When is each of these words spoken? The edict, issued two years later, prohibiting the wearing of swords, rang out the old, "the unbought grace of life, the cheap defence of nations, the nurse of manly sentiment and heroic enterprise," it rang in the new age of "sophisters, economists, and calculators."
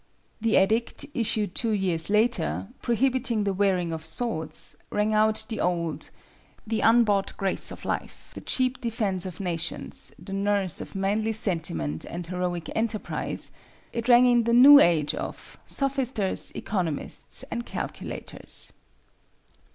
The 0.41 0.55
edict, 0.55 1.05
issued 1.13 1.53
two 1.53 1.69
years 1.73 2.09
later, 2.09 2.69
prohibiting 2.81 3.43
the 3.43 3.53
wearing 3.53 3.93
of 3.93 4.03
swords, 4.03 4.75
rang 4.89 5.13
out 5.13 5.45
the 5.47 5.59
old, 5.59 6.09
"the 6.65 6.81
unbought 6.81 7.37
grace 7.37 7.69
of 7.69 7.85
life, 7.85 8.31
the 8.33 8.41
cheap 8.41 8.81
defence 8.81 9.27
of 9.27 9.39
nations, 9.39 10.11
the 10.17 10.33
nurse 10.33 10.81
of 10.81 10.95
manly 10.95 11.33
sentiment 11.33 12.03
and 12.03 12.25
heroic 12.25 12.67
enterprise," 12.75 13.51
it 13.93 14.09
rang 14.09 14.25
in 14.25 14.45
the 14.45 14.53
new 14.53 14.79
age 14.79 15.13
of 15.13 15.59
"sophisters, 15.67 16.51
economists, 16.55 17.43
and 17.51 17.67
calculators." 17.67 18.73